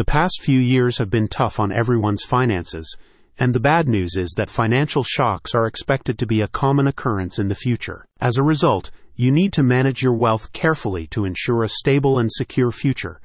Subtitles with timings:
[0.00, 2.96] The past few years have been tough on everyone's finances,
[3.38, 7.38] and the bad news is that financial shocks are expected to be a common occurrence
[7.38, 8.06] in the future.
[8.18, 12.32] As a result, you need to manage your wealth carefully to ensure a stable and
[12.32, 13.20] secure future.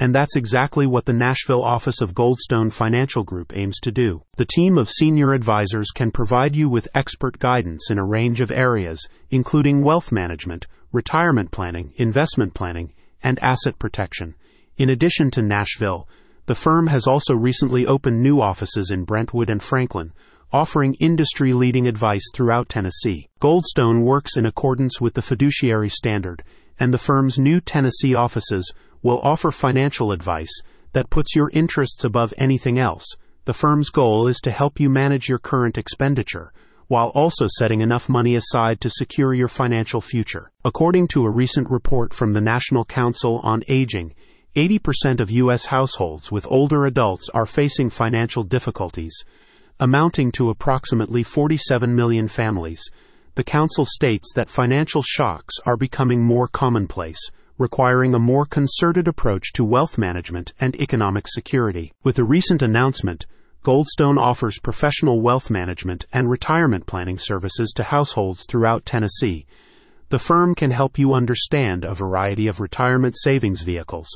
[0.00, 4.22] And that's exactly what the Nashville office of Goldstone Financial Group aims to do.
[4.36, 8.50] The team of senior advisors can provide you with expert guidance in a range of
[8.50, 14.34] areas, including wealth management, retirement planning, investment planning, and asset protection.
[14.78, 16.06] In addition to Nashville,
[16.44, 20.12] the firm has also recently opened new offices in Brentwood and Franklin,
[20.52, 23.28] offering industry leading advice throughout Tennessee.
[23.40, 26.42] Goldstone works in accordance with the fiduciary standard,
[26.78, 28.70] and the firm's new Tennessee offices
[29.02, 30.60] will offer financial advice
[30.92, 33.16] that puts your interests above anything else.
[33.46, 36.52] The firm's goal is to help you manage your current expenditure
[36.88, 40.52] while also setting enough money aside to secure your financial future.
[40.64, 44.14] According to a recent report from the National Council on Aging,
[44.56, 45.66] 80% of U.S.
[45.66, 49.22] households with older adults are facing financial difficulties,
[49.78, 52.82] amounting to approximately 47 million families.
[53.34, 57.18] The Council states that financial shocks are becoming more commonplace,
[57.58, 61.92] requiring a more concerted approach to wealth management and economic security.
[62.02, 63.26] With a recent announcement,
[63.62, 69.44] Goldstone offers professional wealth management and retirement planning services to households throughout Tennessee.
[70.08, 74.06] The firm can help you understand a variety of retirement savings vehicles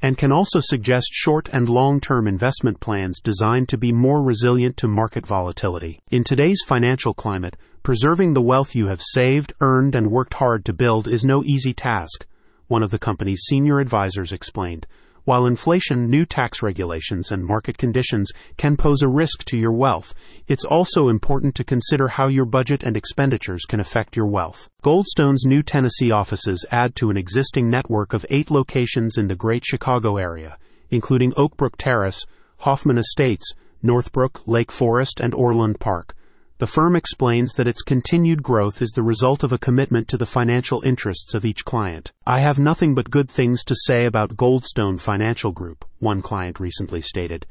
[0.00, 4.76] and can also suggest short and long term investment plans designed to be more resilient
[4.76, 6.00] to market volatility.
[6.08, 10.72] In today's financial climate, preserving the wealth you have saved, earned, and worked hard to
[10.72, 12.26] build is no easy task
[12.70, 14.86] one of the company's senior advisors explained.
[15.30, 20.12] While inflation, new tax regulations, and market conditions can pose a risk to your wealth,
[20.48, 24.68] it's also important to consider how your budget and expenditures can affect your wealth.
[24.82, 29.64] Goldstone's new Tennessee offices add to an existing network of eight locations in the Great
[29.64, 30.58] Chicago area,
[30.90, 32.26] including Oakbrook Terrace,
[32.62, 36.16] Hoffman Estates, Northbrook, Lake Forest, and Orland Park.
[36.60, 40.26] The firm explains that its continued growth is the result of a commitment to the
[40.26, 42.12] financial interests of each client.
[42.26, 47.00] I have nothing but good things to say about Goldstone Financial Group, one client recently
[47.00, 47.46] stated.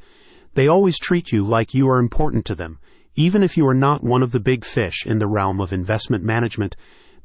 [0.54, 2.78] They always treat you like you are important to them.
[3.16, 6.22] Even if you are not one of the big fish in the realm of investment
[6.22, 6.76] management,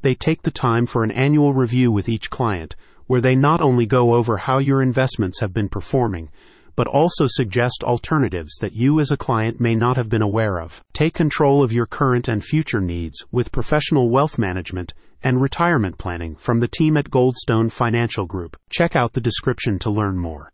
[0.02, 2.74] they take the time for an annual review with each client,
[3.06, 6.30] where they not only go over how your investments have been performing,
[6.76, 10.82] but also suggest alternatives that you as a client may not have been aware of.
[10.92, 16.36] Take control of your current and future needs with professional wealth management and retirement planning
[16.36, 18.56] from the team at Goldstone Financial Group.
[18.70, 20.44] Check out the description to learn more.